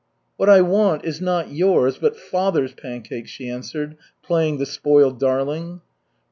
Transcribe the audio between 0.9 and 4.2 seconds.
is not yours, but father's pancakes," she answered,